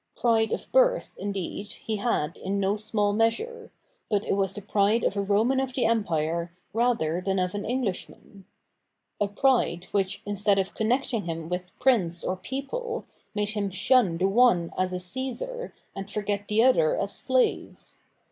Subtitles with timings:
[0.15, 3.69] Pride of birth, indeed, he had in no small measure;
[4.09, 7.65] but it was the pride of a Roman of the Empire rather than of an
[7.65, 8.45] Englishman;
[9.19, 14.27] a pride which, instead of connecting him with prince or people, made him shun the
[14.27, 17.99] one as a Caesar, and forget the other as slaves.